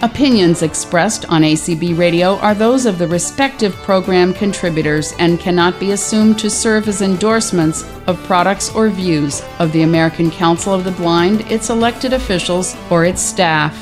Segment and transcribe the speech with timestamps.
[0.00, 5.90] Opinions expressed on ACB Radio are those of the respective program contributors and cannot be
[5.90, 10.92] assumed to serve as endorsements of products or views of the American Council of the
[10.92, 13.76] Blind, its elected officials, or its staff.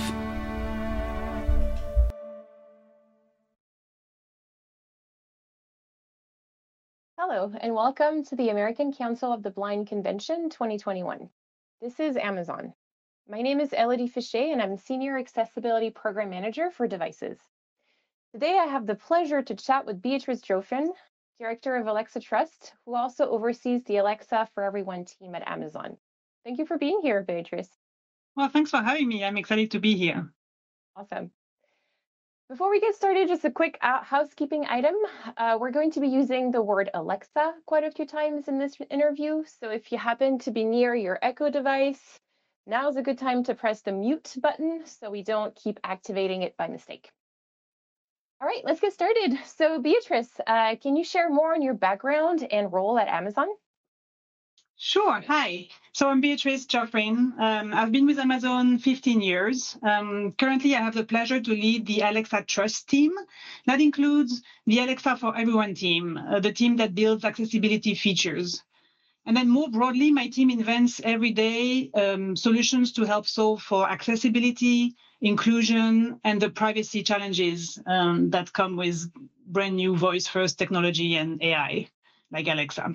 [7.19, 11.29] Hello, and welcome to the American Council of the Blind Convention 2021.
[11.83, 12.73] This is Amazon.
[13.29, 17.37] My name is Elodie Fichet, and I'm Senior Accessibility Program Manager for Devices.
[18.32, 20.92] Today, I have the pleasure to chat with Beatrice Geoffrin,
[21.41, 25.96] Director of Alexa Trust, who also oversees the Alexa for Everyone team at Amazon.
[26.45, 27.68] Thank you for being here, Beatrice.
[28.37, 29.24] Well, thanks for having me.
[29.24, 30.32] I'm excited to be here.
[30.95, 31.32] Awesome.
[32.48, 34.95] Before we get started, just a quick uh, housekeeping item.
[35.37, 38.77] Uh, we're going to be using the word Alexa quite a few times in this
[38.88, 39.43] interview.
[39.59, 42.20] So if you happen to be near your Echo device,
[42.66, 46.43] now is a good time to press the mute button so we don't keep activating
[46.43, 47.11] it by mistake.
[48.40, 49.38] All right, let's get started.
[49.46, 53.46] So Beatrice, uh, can you share more on your background and role at Amazon?
[54.79, 55.23] Sure.
[55.27, 55.68] Hi.
[55.93, 57.32] So I'm Beatrice Geoffrin.
[57.38, 59.79] Um, I've been with Amazon 15 years.
[59.83, 63.12] Um, currently, I have the pleasure to lead the Alexa Trust team.
[63.65, 68.62] That includes the Alexa for Everyone team, uh, the team that builds accessibility features.
[69.27, 73.91] And then more broadly, my team invents every day um, solutions to help solve for
[73.91, 79.10] accessibility, inclusion, and the privacy challenges um, that come with
[79.49, 81.88] brand new voice first technology and AI,
[82.31, 82.94] like Alexa.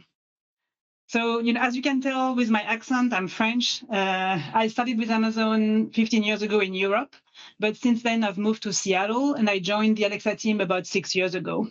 [1.07, 3.83] So, you know, as you can tell with my accent, I'm French.
[3.91, 7.13] Uh, I started with Amazon 15 years ago in Europe,
[7.59, 11.13] but since then I've moved to Seattle and I joined the Alexa team about six
[11.13, 11.67] years ago.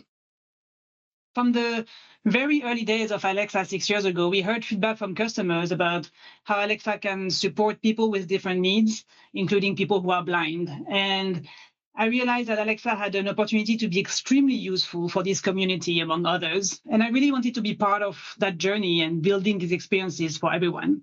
[1.33, 1.85] From the
[2.25, 6.09] very early days of Alexa six years ago, we heard feedback from customers about
[6.43, 10.69] how Alexa can support people with different needs, including people who are blind.
[10.89, 11.47] And
[11.95, 16.25] I realized that Alexa had an opportunity to be extremely useful for this community, among
[16.25, 16.81] others.
[16.91, 20.53] And I really wanted to be part of that journey and building these experiences for
[20.53, 21.01] everyone.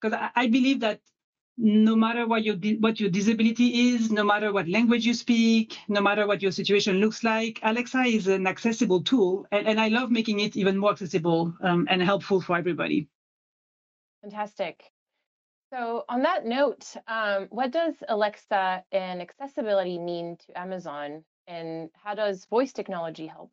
[0.00, 1.00] Because I believe that
[1.58, 6.00] no matter what your what your disability is, no matter what language you speak, no
[6.00, 10.10] matter what your situation looks like, Alexa is an accessible tool, and, and I love
[10.10, 13.08] making it even more accessible um, and helpful for everybody.
[14.22, 14.90] Fantastic.
[15.72, 22.14] So on that note, um, what does Alexa and accessibility mean to Amazon, and how
[22.14, 23.50] does voice technology help?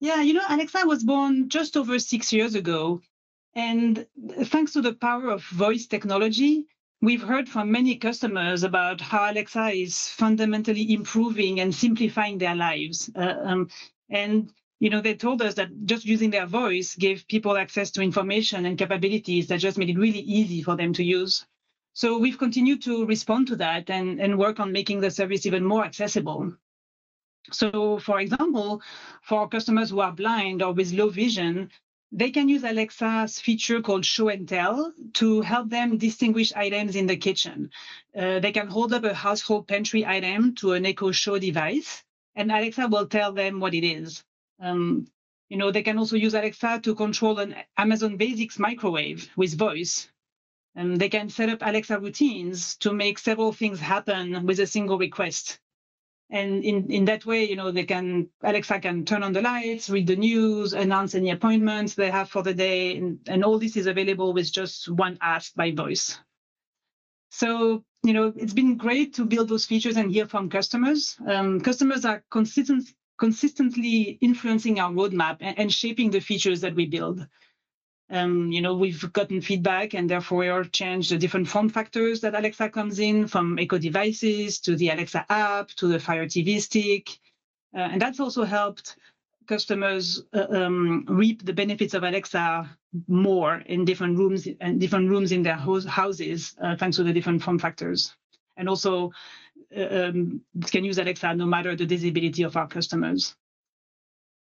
[0.00, 3.00] Yeah, you know, Alexa was born just over six years ago
[3.54, 4.06] and
[4.44, 6.66] thanks to the power of voice technology,
[7.00, 13.10] we've heard from many customers about how Alexa is fundamentally improving and simplifying their lives.
[13.14, 13.68] Uh, um,
[14.08, 18.02] and you know, they told us that just using their voice gave people access to
[18.02, 21.46] information and capabilities that just made it really easy for them to use.
[21.92, 25.64] So we've continued to respond to that and, and work on making the service even
[25.64, 26.52] more accessible.
[27.52, 28.80] So, for example,
[29.22, 31.70] for customers who are blind or with low vision,
[32.12, 37.06] they can use Alexa's feature called Show and Tell to help them distinguish items in
[37.06, 37.70] the kitchen.
[38.14, 42.52] Uh, they can hold up a household pantry item to an Echo Show device, and
[42.52, 44.22] Alexa will tell them what it is.
[44.60, 45.06] Um,
[45.48, 50.08] you know, they can also use Alexa to control an Amazon Basics microwave with voice.
[50.74, 54.98] And they can set up Alexa routines to make several things happen with a single
[54.98, 55.58] request.
[56.32, 59.90] And in, in that way, you know, they can, Alexa can turn on the lights,
[59.90, 62.96] read the news, announce any appointments they have for the day.
[62.96, 66.18] And, and all this is available with just one ask by voice.
[67.30, 71.18] So, you know, it's been great to build those features and hear from customers.
[71.26, 72.88] Um, customers are consistent,
[73.18, 77.26] consistently influencing our roadmap and, and shaping the features that we build.
[78.12, 82.20] Um, you know, we've gotten feedback and therefore we all changed the different form factors
[82.20, 86.60] that Alexa comes in from Echo devices to the Alexa app to the Fire TV
[86.60, 87.08] stick.
[87.74, 88.96] Uh, and that's also helped
[89.46, 92.68] customers uh, um, reap the benefits of Alexa
[93.08, 97.42] more in different rooms and different rooms in their houses, uh, thanks to the different
[97.42, 98.14] form factors.
[98.58, 99.12] And also
[99.74, 103.34] uh, um, can use Alexa no matter the disability of our customers.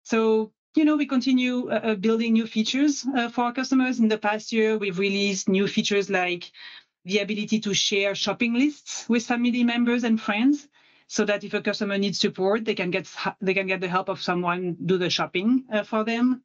[0.04, 4.00] So you know, we continue uh, uh, building new features uh, for our customers.
[4.00, 6.52] In the past year, we've released new features like
[7.06, 10.68] the ability to share shopping lists with family members and friends
[11.08, 13.08] so that if a customer needs support, they can get
[13.40, 16.42] they can get the help of someone do the shopping for them.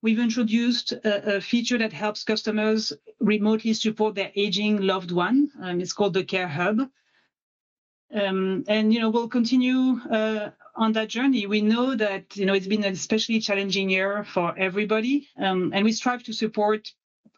[0.00, 5.50] We've introduced a, feature that helps customers remotely support their aging loved one.
[5.60, 6.88] Um, it's called the Care Hub.
[8.14, 10.00] Um, and you know we'll continue
[10.78, 14.56] on that journey, we know that you know it's been an especially challenging year for
[14.56, 16.92] everybody, um, and we strive to support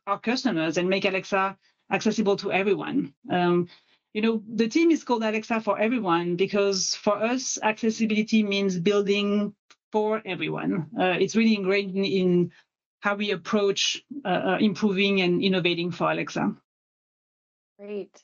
[0.06, 1.56] our customers and make Alexa
[1.90, 3.12] accessible to everyone.
[3.30, 3.68] Um,
[4.12, 9.54] you know, the team is called Alexa for everyone because for us, accessibility means building
[9.92, 10.90] for everyone.
[10.98, 12.52] Uh, it's really ingrained in, in,
[13.00, 16.54] how we approach uh, uh, improving and innovating for Alexa.
[17.78, 18.22] Great.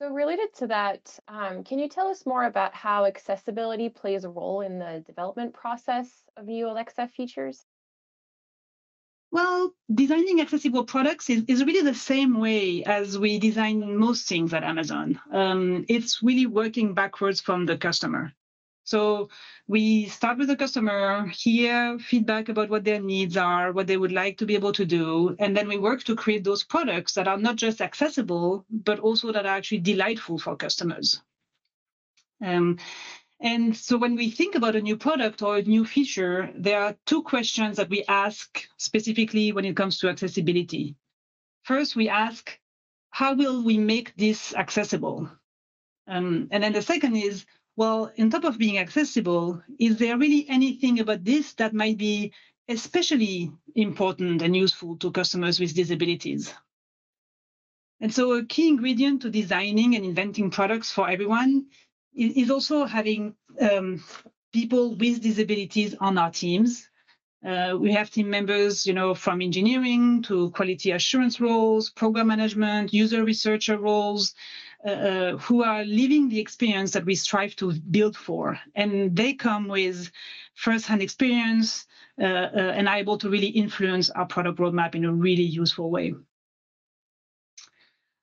[0.00, 4.30] So related to that, um, can you tell us more about how accessibility plays a
[4.30, 7.66] role in the development process of new Alexa features?
[9.30, 14.54] Well, designing accessible products is, is really the same way as we design most things
[14.54, 15.20] at Amazon.
[15.30, 18.32] Um, it's really working backwards from the customer.
[18.90, 19.28] So
[19.68, 24.10] we start with the customer, hear feedback about what their needs are, what they would
[24.10, 27.28] like to be able to do, and then we work to create those products that
[27.28, 31.22] are not just accessible, but also that are actually delightful for customers.
[32.44, 32.78] Um,
[33.40, 36.96] and so when we think about a new product or a new feature, there are
[37.06, 40.96] two questions that we ask specifically when it comes to accessibility.
[41.62, 42.58] First, we ask,
[43.10, 45.30] how will we make this accessible?
[46.08, 47.46] Um, and then the second is,
[47.80, 52.30] well, on top of being accessible, is there really anything about this that might be
[52.68, 56.52] especially important and useful to customers with disabilities?
[57.98, 61.68] And so a key ingredient to designing and inventing products for everyone
[62.14, 63.32] is also having
[63.62, 64.04] um,
[64.52, 66.86] people with disabilities on our teams.
[67.42, 72.92] Uh, we have team members, you know, from engineering to quality assurance roles, program management,
[72.92, 74.34] user researcher roles,
[74.84, 78.58] uh, who are living the experience that we strive to build for.
[78.74, 80.10] And they come with
[80.54, 81.86] first-hand experience
[82.20, 85.90] uh, uh and are able to really influence our product roadmap in a really useful
[85.90, 86.14] way.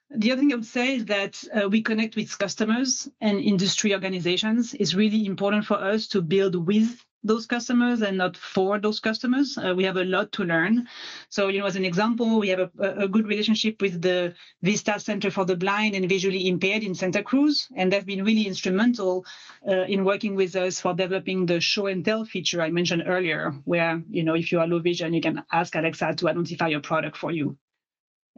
[0.09, 3.93] The other thing I would say is that uh, we connect with customers and industry
[3.93, 4.73] organizations.
[4.73, 9.57] It's really important for us to build with those customers and not for those customers.
[9.57, 10.87] Uh, we have a lot to learn.
[11.29, 14.99] So, you know, as an example, we have a, a, good relationship with the Vista
[14.99, 19.25] Center for the Blind and Visually Impaired in Santa Cruz, and they've been really instrumental
[19.67, 23.51] uh, in working with us for developing the show and tell feature I mentioned earlier,
[23.65, 26.81] where, you know, if you are low vision, you can ask Alexa to identify your
[26.81, 27.57] product for you.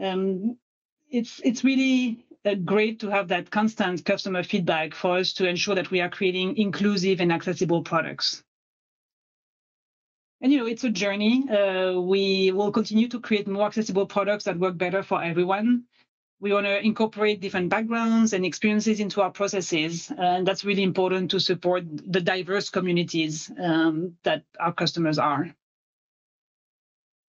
[0.02, 0.58] Um,
[1.10, 5.76] it's it's really uh, great to have that constant customer feedback for us to ensure
[5.76, 8.44] that we are creating inclusive and accessible products.
[10.42, 11.50] And you know, it's a journey.
[11.50, 15.84] Uh, we will continue to create more accessible products that work better for everyone.
[16.40, 21.32] We want to incorporate different backgrounds and experiences into our processes, and that's really important
[21.32, 25.54] to support the diverse communities um, that our customers are.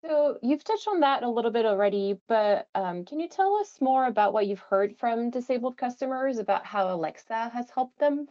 [0.04, 3.80] So you've touched on that a little bit already, but um, can you tell us
[3.80, 8.28] more about what you've heard from disabled customers about how Alexa has helped them?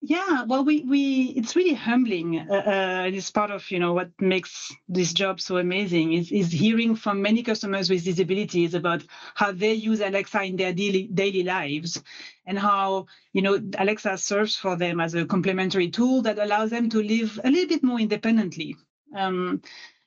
[0.00, 2.38] Yeah, well, we we it's really humbling.
[2.38, 6.52] Uh, uh, it's part of you know what makes this job so amazing is is
[6.52, 9.02] hearing from many customers with disabilities about
[9.34, 12.00] how they use Alexa in their daily daily lives,
[12.46, 16.88] and how you know Alexa serves for them as a complementary tool that allows them
[16.90, 18.76] to live a little bit more independently.
[19.16, 19.60] Um,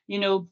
[0.08, 0.48] you know,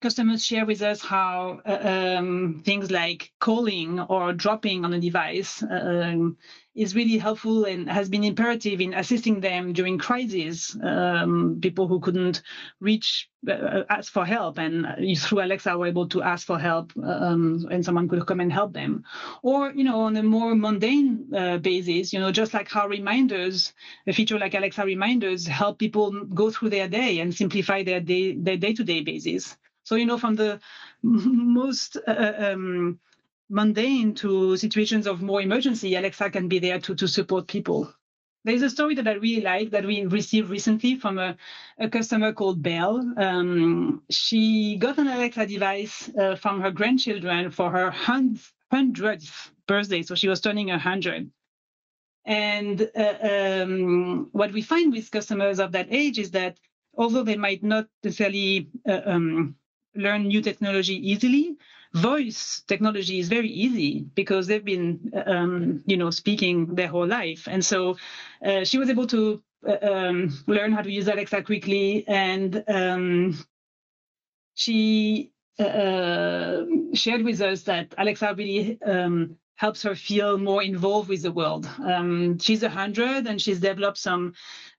[0.00, 5.62] customers share with us how uh, um, things like calling or dropping on a device
[5.70, 6.36] um,
[6.76, 10.76] is really helpful and has been imperative in assisting them during crises.
[10.82, 12.42] Um, people who couldn't
[12.78, 14.86] reach, uh, ask for help, and
[15.18, 18.72] through Alexa were able to ask for help, um, and someone could come and help
[18.72, 19.02] them.
[19.42, 23.72] Or, you know, on a more mundane uh, basis, you know, just like how reminders,
[24.06, 28.34] a feature like Alexa reminders, help people go through their day and simplify their day,
[28.34, 29.56] their day-to-day basis.
[29.88, 30.60] So, you know, from the
[31.02, 33.00] most uh, um,
[33.48, 37.90] mundane to situations of more emergency, Alexa can be there to, to support people.
[38.44, 41.38] There's a story that I really like that we received recently from a,
[41.78, 43.14] a customer called Belle.
[43.16, 50.14] Um, she got an Alexa device uh, from her grandchildren for her hundredth birthday, so
[50.14, 51.30] she was turning a hundred.
[52.26, 56.58] And uh, um, what we find with customers of that age is that
[56.94, 59.54] although they might not necessarily uh, um,
[59.94, 61.56] learn new technology easily,
[61.94, 67.48] voice technology is very easy because they've been, um, you know, speaking their whole life.
[67.50, 67.96] And so
[68.44, 73.38] uh, she was able to uh, um, learn how to use Alexa quickly, and um,
[74.54, 76.62] she uh,
[76.94, 81.68] shared with us that Alexa really um, helps her feel more involved with the world.
[81.84, 84.34] Um, she's a hundred, and she's developed some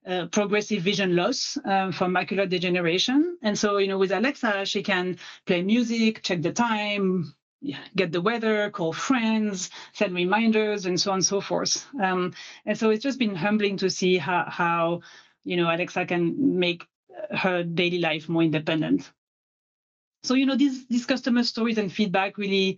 [0.06, 3.38] uh, progressive vision loss um, from macular degeneration.
[3.42, 7.34] And so, you know, with Alexa, she can play music, check the time,
[7.96, 11.86] get the weather, call friends, send reminders, and so on and so forth.
[12.02, 12.32] Um,
[12.66, 15.02] and so it's just been humbling to see how, how,
[15.44, 16.86] you know, Alexa can make
[17.32, 19.12] her daily life more independent.
[20.24, 22.78] So, you know, these, these customer stories and feedback really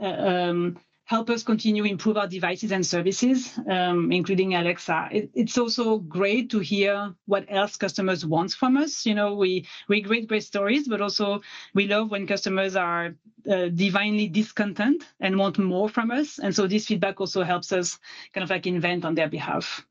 [0.00, 5.08] uh, um, help us continue to improve our devices and services, um, including Alexa.
[5.12, 9.06] It, it's also great to hear what else customers want from us.
[9.06, 11.40] You know, we we great great stories, but also
[11.74, 13.14] we love when customers are
[13.48, 16.40] uh, divinely discontent and want more from us.
[16.40, 17.98] And so this feedback also helps us
[18.32, 19.86] kind of like invent on their behalf.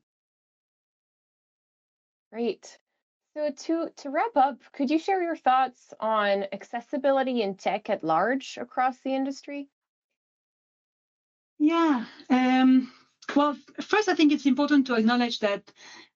[2.30, 2.78] Great.
[3.34, 8.04] So to to wrap up, could you share your thoughts on accessibility in tech at
[8.04, 9.68] large across the industry?
[11.58, 12.04] Yeah.
[12.30, 12.90] Um,
[13.34, 15.62] well, first, I think it's important to acknowledge that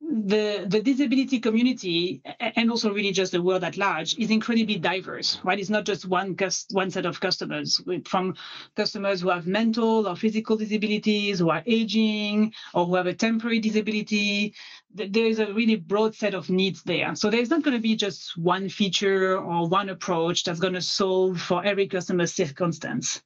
[0.01, 2.23] the the disability community
[2.57, 5.59] and also really just the world at large is incredibly diverse, right?
[5.59, 6.37] It's not just one
[6.71, 8.35] one set of customers, from
[8.77, 13.59] customers who have mental or physical disabilities, who are aging, or who have a temporary
[13.61, 14.55] disability.
[14.95, 17.15] There is a really broad set of needs there.
[17.15, 20.81] So there's not going to be just one feature or one approach that's going to
[20.83, 23.21] solve for every customer's circumstance.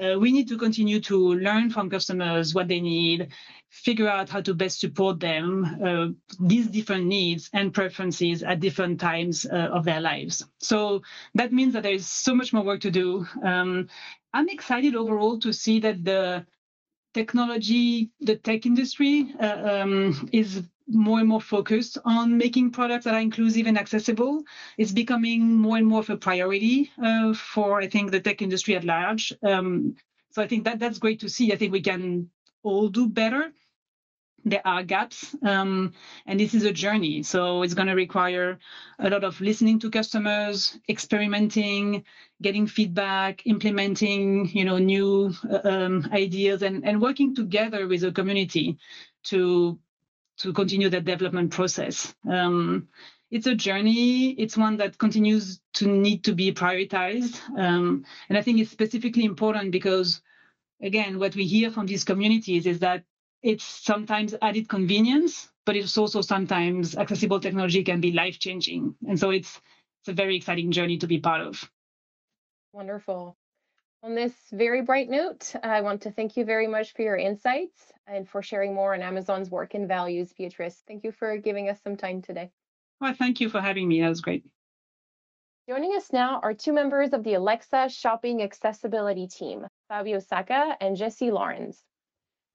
[0.00, 3.28] Uh, we need to continue to learn from customers what they need,
[3.68, 6.06] figure out how to best support them, uh,
[6.40, 10.44] these different needs and preferences at different times uh, of their lives.
[10.60, 11.02] So
[11.34, 13.26] that means that there is so much more work to do.
[13.42, 13.88] Um,
[14.32, 16.46] I'm excited overall to see that the
[17.12, 23.14] technology, the tech industry uh, um, is more and more focused on making products that
[23.14, 24.42] are inclusive and accessible.
[24.78, 28.74] It's becoming more and more of a priority uh, for, I think, the tech industry
[28.74, 29.32] at large.
[29.42, 29.94] Um,
[30.30, 31.52] so I think that that's great to see.
[31.52, 32.28] I think we can
[32.62, 33.52] all do better.
[34.44, 35.92] There are gaps, um,
[36.26, 37.22] and this is a journey.
[37.22, 38.58] So it's going to require
[38.98, 42.02] a lot of listening to customers, experimenting,
[42.40, 48.10] getting feedback, implementing, you know, new uh, um, ideas, and and working together with the
[48.10, 48.76] community
[49.24, 49.78] to
[50.38, 52.14] to continue that development process.
[52.28, 52.88] Um,
[53.30, 54.30] it's a journey.
[54.32, 57.40] It's one that continues to need to be prioritized.
[57.58, 60.20] Um, and I think it's specifically important because,
[60.82, 63.04] again, what we hear from these communities is that
[63.42, 68.94] it's sometimes added convenience, but it's also sometimes accessible technology can be life changing.
[69.08, 69.60] And so it's,
[70.00, 71.70] it's a very exciting journey to be part of.
[72.72, 73.36] Wonderful.
[74.04, 77.92] On this very bright note, I want to thank you very much for your insights
[78.08, 80.82] and for sharing more on Amazon's work and values, Beatrice.
[80.88, 82.50] Thank you for giving us some time today.
[83.00, 84.00] Well, thank you for having me.
[84.00, 84.44] That was great.
[85.68, 90.96] Joining us now are two members of the Alexa Shopping Accessibility Team, Fabio Sacca and
[90.96, 91.80] Jesse Lawrence.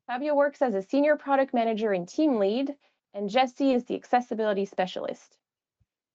[0.08, 2.76] Fabio works as a senior product manager and team lead,
[3.14, 5.38] and Jesse is the accessibility specialist.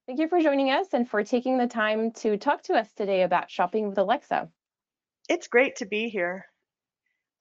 [0.07, 3.23] Thank you for joining us and for taking the time to talk to us today
[3.23, 4.51] about shopping with Alexa.
[5.29, 6.47] It's great to be here.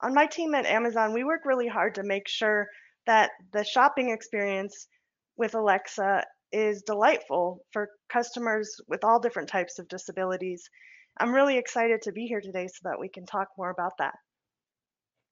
[0.00, 2.68] On my team at Amazon, we work really hard to make sure
[3.06, 4.86] that the shopping experience
[5.36, 10.68] with Alexa is delightful for customers with all different types of disabilities.
[11.18, 14.14] I'm really excited to be here today so that we can talk more about that.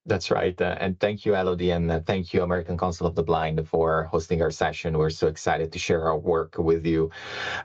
[0.06, 0.58] That's right.
[0.58, 4.04] Uh, and thank you, Elodie, and uh, thank you, American Council of the Blind, for
[4.04, 4.96] hosting our session.
[4.96, 7.10] We're so excited to share our work with you.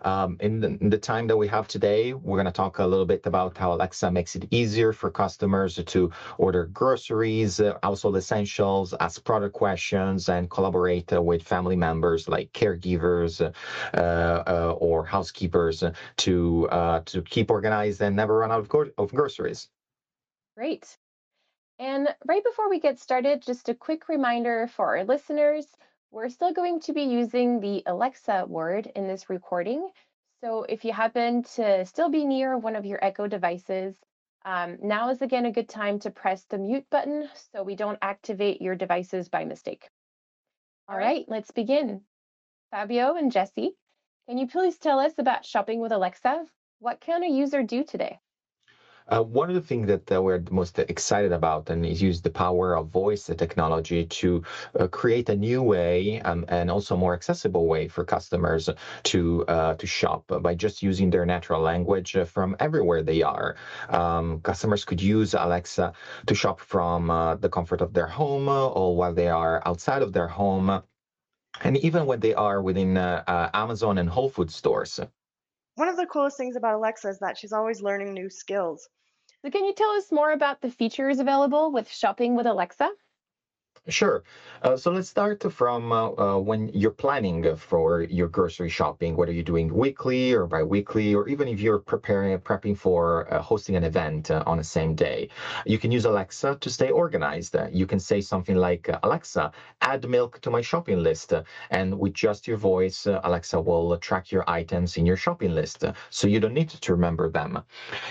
[0.02, 2.86] Um, in, the, in, the, time that we have today, we're going to talk a
[2.86, 8.18] little bit about how Alexa makes it easier for customers to order groceries, uh, household
[8.18, 15.06] essentials, ask product questions, and collaborate uh, with family members like caregivers uh, uh, or
[15.06, 15.84] housekeepers
[16.18, 16.68] to
[17.06, 19.70] to keep organized and never run out of, of groceries.
[20.58, 20.98] Great.
[21.78, 25.66] And right before we get started, just a quick reminder for our listeners,
[26.12, 29.90] we're still going to be using the Alexa word in this recording.
[30.42, 33.98] So if you happen to still be near one of your Echo devices,
[34.46, 37.98] um, now is again a good time to press the mute button so we don't
[38.02, 39.90] activate your devices by mistake.
[40.88, 42.02] All right, let's begin.
[42.72, 43.76] Fabio and Jesse,
[44.30, 46.46] can you please tell us about shopping with Alexa?
[46.80, 48.20] What can a user do today?
[49.12, 52.30] Uh, one of the things that uh, we're most excited about and is use the
[52.30, 54.42] power of voice technology to
[54.80, 58.68] uh, create a new way um, and also more accessible way for customers
[59.04, 63.56] to uh, to shop by just using their natural language uh, from everywhere they are.
[63.90, 65.92] Um, customers could use Alexa
[66.26, 70.14] to shop from uh, the comfort of their home or while they are outside of
[70.14, 70.82] their home.
[71.62, 75.00] And even when they are within Amazon and Whole Foods stores.
[75.76, 78.88] One of the coolest things about Alexa is that she's always learning new skills.
[79.42, 82.90] So can you tell us more about the features available with shopping with Alexa?
[83.88, 84.24] Sure.
[84.64, 89.32] Uh, so let's start from uh, uh, when you're planning for your grocery shopping, whether
[89.32, 93.84] you're doing weekly or bi-weekly, or even if you're preparing prepping for uh, hosting an
[93.84, 95.28] event uh, on the same day.
[95.68, 97.56] You can use Alexa to stay organized.
[97.70, 99.52] you can say something like, Alexa,
[99.82, 101.34] add milk to my shopping list.
[101.70, 105.84] and with just your voice, Alexa will track your items in your shopping list.
[106.10, 107.60] so you don't need to remember them.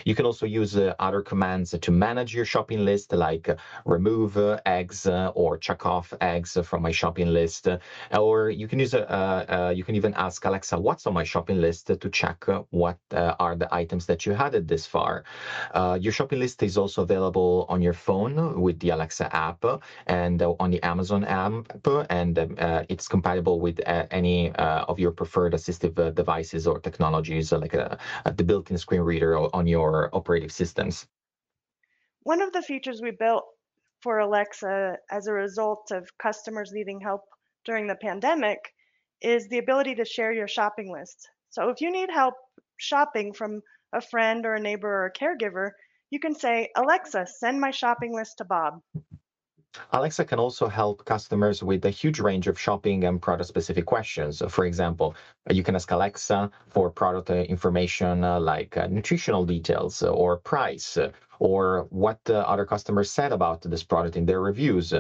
[0.05, 3.49] You can also use other commands to manage your shopping list, like
[3.85, 7.79] remove eggs or check off eggs from my shopping list, uh,
[8.29, 9.03] or you can use a,
[9.57, 12.99] uh, you can even ask Alexa, what's on my shopping list to check uh, what
[13.13, 15.25] uh, are the items that you had it this far.
[15.73, 19.65] Uh, your shopping list is also available on your phone with the Alexa app
[20.07, 21.53] and uh, on the Amazon app,
[22.11, 22.39] and
[22.93, 23.81] it's compatible with
[24.11, 24.53] any
[24.91, 27.77] of your preferred assistive devices or technologies like
[28.39, 31.07] the built-in screen reader on your operating systems.
[32.23, 33.45] One of the features we built
[34.05, 37.23] for Alexa as a result of customers needing help
[37.65, 38.59] during the pandemic
[39.23, 41.31] is the ability to share your shopping list.
[41.49, 42.35] So if you need help
[42.77, 43.63] shopping from
[43.95, 45.71] a friend or a neighbor or a caregiver,
[46.11, 48.83] you can say, Alexa, send my shopping list to Bob.
[49.91, 54.43] Alexa can also help customers with a huge range of shopping and product specific questions.
[54.49, 55.15] For example,
[55.51, 60.99] you can ask Alexa for product information uh, like uh, nutritional details or price
[61.39, 64.93] or what other customers said about this product in their reviews.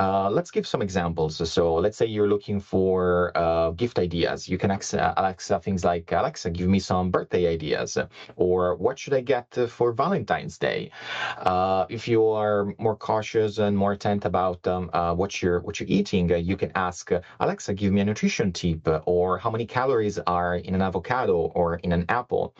[0.00, 1.36] Uh, let's give some examples.
[1.50, 4.48] So let's say you're looking for uh, gift ideas.
[4.48, 7.98] You can ask Alexa things like, Alexa, give me some birthday ideas,
[8.36, 10.90] or what should I get for Valentine's Day?
[11.38, 15.78] Uh, if you are more cautious and more attentive about um, uh, what you're what
[15.78, 19.66] you're eating, uh, you can ask Alexa, give me a nutrition tip, or how many
[19.66, 22.54] calories are in an avocado or in an apple.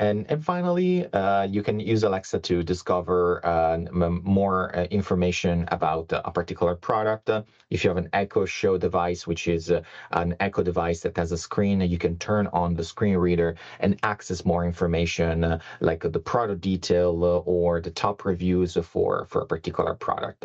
[0.00, 6.12] And, and finally, uh, you can use Alexa to discover uh, more uh, information about
[6.12, 7.30] a particular product.
[7.70, 11.30] if you have an Echo Show device, which is uh, an Echo device that has
[11.30, 16.00] a screen, you can turn on the screen reader and access more information uh, like
[16.00, 20.44] the product detail uh, or the top reviews for, for a particular product.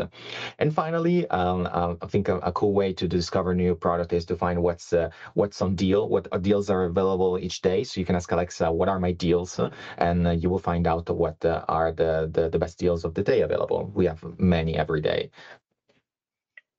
[0.60, 4.36] And finally, um, I think a, a, cool way to discover new product is to
[4.36, 4.94] find what's
[5.34, 7.84] what's on deal, what deals are available each day.
[7.84, 9.39] So you can ask Alexa, what are my deals?
[9.40, 9.60] Deals,
[9.98, 13.14] and uh, you will find out what uh, are the, the, the best deals of
[13.14, 13.92] the day available.
[13.94, 15.32] We have many every day.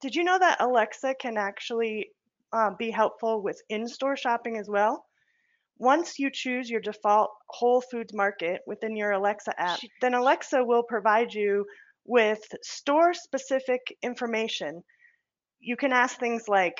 [0.01, 2.11] Did you know that Alexa can actually
[2.53, 5.05] uh, be helpful with in-store shopping as well?
[5.79, 10.83] Once you choose your default Whole Foods Market within your Alexa app, then Alexa will
[10.83, 11.65] provide you
[12.05, 14.83] with store-specific information.
[15.61, 16.79] You can ask things like,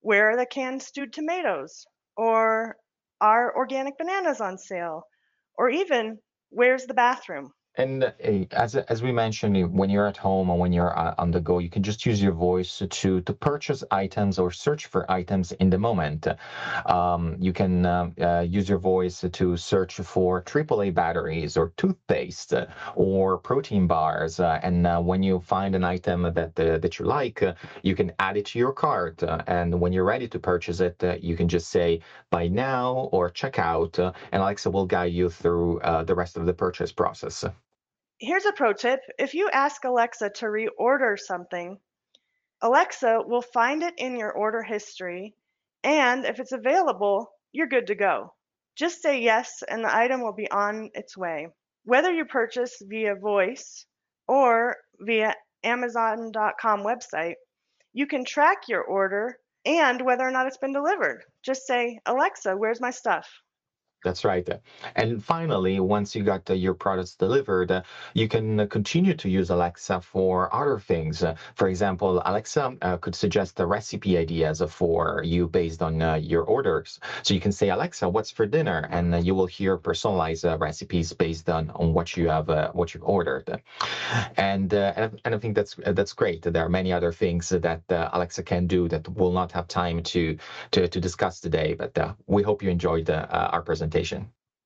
[0.00, 1.86] where are the canned stewed tomatoes?
[2.16, 2.76] Or
[3.20, 5.08] are organic bananas on sale?
[5.56, 7.52] Or even, where's the bathroom?
[7.76, 8.10] And uh,
[8.52, 11.58] as as we mentioned, when you're at home or when you're uh, on the go,
[11.58, 15.70] you can just use your voice to to purchase items or search for items in
[15.70, 16.26] the moment.
[16.86, 22.54] Um, you can uh, uh, use your voice to search for AAA batteries or toothpaste
[22.96, 24.40] or protein bars.
[24.40, 27.42] Uh, and uh, when you find an item that that you like,
[27.82, 29.22] you can add it to your cart.
[29.46, 33.58] and when you're ready to purchase it, you can just say buy now or check
[33.58, 37.44] out, and Alexa will guide you through the rest of the purchase process.
[38.22, 39.00] Here's a pro tip.
[39.18, 41.78] If you ask Alexa to reorder something,
[42.60, 45.34] Alexa will find it in your order history,
[45.82, 48.34] and if it's available, you're good to go.
[48.76, 51.48] Just say yes, and the item will be on its way.
[51.84, 53.86] Whether you purchase via voice
[54.28, 57.36] or via Amazon.com website,
[57.94, 61.24] you can track your order and whether or not it's been delivered.
[61.42, 63.26] Just say, Alexa, where's my stuff?
[64.02, 64.48] That's right.
[64.96, 67.82] And finally, once you got uh, your products delivered,
[68.14, 71.22] you can uh, continue to use Alexa for other things.
[71.54, 76.44] For example, Alexa uh, could suggest the recipe ideas for you based on uh, your
[76.44, 76.98] orders.
[77.22, 78.88] So you can say, Alexa, what's for dinner?
[78.90, 82.94] And you will hear personalized uh, recipes based on, on what you have uh, what
[82.94, 83.60] you've ordered.
[84.36, 86.42] And, and and I think that's that's great.
[86.42, 90.38] There are many other things that Alexa can do that we'll not have time to
[90.70, 91.74] to, to discuss today.
[91.74, 93.89] But we hope you enjoyed our presentation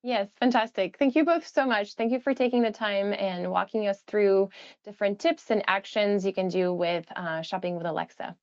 [0.03, 0.99] Yes, fantastic.
[0.99, 1.95] Thank you both so much.
[1.95, 4.51] Thank you for taking the time and walking us through
[4.85, 8.37] different tips and actions you can do with uh, shopping with Alexa.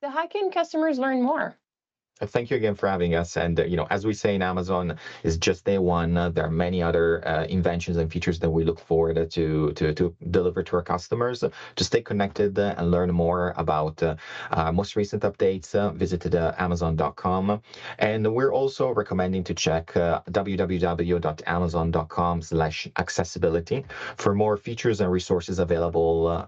[0.00, 1.56] So how can customers learn more?
[2.20, 3.36] Uh, thank you again for having us.
[3.36, 6.16] And uh, you know, as we say in Amazon, is just day one.
[6.16, 9.92] Uh, there are many other uh, inventions and features that we look forward to to
[9.92, 11.44] to deliver to our customers.
[11.76, 14.16] To stay connected uh, and learn more about uh,
[14.72, 17.60] most recent updates, visit amazon.com.
[17.98, 23.84] And we're also recommending to check www.amazon.com slash accessibility
[24.16, 26.46] for more features and resources available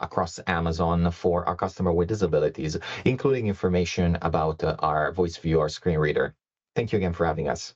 [0.00, 6.34] across Amazon for our customer with disabilities, including information about our VoiceView, our screen reader.
[6.74, 7.74] Thank you again for having us.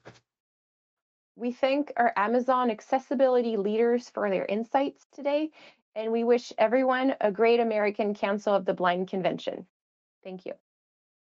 [1.36, 5.50] We thank our Amazon accessibility leaders for their insights today,
[5.94, 9.66] and we wish everyone a great American Council of the Blind convention.
[10.22, 10.52] Thank you.